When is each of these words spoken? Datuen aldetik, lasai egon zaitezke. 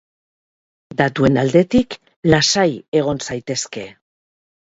Datuen 1.01 1.37
aldetik, 1.41 1.99
lasai 2.35 2.65
egon 3.03 3.23
zaitezke. 3.29 3.87